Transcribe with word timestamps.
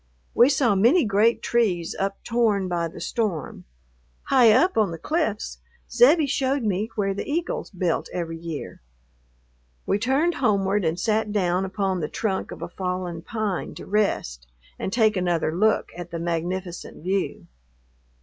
We 0.33 0.49
saw 0.49 0.73
many 0.73 1.05
great 1.05 1.43
trees 1.43 1.95
uptorn 1.99 2.67
by 2.67 2.87
the 2.87 2.99
storm. 2.99 3.65
High 4.23 4.51
up 4.51 4.75
on 4.75 4.89
the 4.89 4.97
cliffs 4.97 5.59
Zebbie 5.91 6.25
showed 6.25 6.63
me 6.63 6.89
where 6.95 7.13
the 7.13 7.29
eagles 7.31 7.69
built 7.69 8.09
every 8.11 8.39
year.... 8.39 8.81
We 9.85 9.99
turned 9.99 10.33
homeward 10.33 10.85
and 10.85 10.99
sat 10.99 11.31
down 11.31 11.65
upon 11.65 11.99
the 11.99 12.09
trunk 12.09 12.49
of 12.49 12.63
a 12.63 12.69
fallen 12.69 13.21
pine 13.21 13.75
to 13.75 13.85
rest 13.85 14.47
and 14.79 14.91
take 14.91 15.15
another 15.15 15.55
look 15.55 15.91
at 15.95 16.09
the 16.09 16.17
magnificent 16.17 17.03
view. 17.03 17.45